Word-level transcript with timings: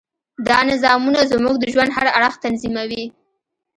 دا 0.47 0.57
نظامونه 0.71 1.19
زموږ 1.31 1.55
د 1.59 1.65
ژوند 1.73 1.91
هر 1.97 2.07
اړخ 2.17 2.33
تنظیموي. 2.43 3.05